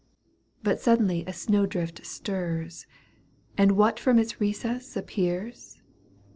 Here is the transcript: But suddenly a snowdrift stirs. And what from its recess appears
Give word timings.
But 0.63 0.79
suddenly 0.79 1.23
a 1.27 1.31
snowdrift 1.31 2.03
stirs. 2.07 2.87
And 3.55 3.73
what 3.73 3.99
from 3.99 4.17
its 4.17 4.41
recess 4.41 4.97
appears 4.97 5.77